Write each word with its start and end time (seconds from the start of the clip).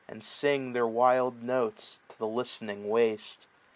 And 0.07 0.23
sing 0.23 0.73
their 0.73 0.87
wild 0.87 1.43
notes 1.43 1.99
to 2.09 2.17
the 2.17 2.25
listening 2.25 2.89
waste. 2.89 3.45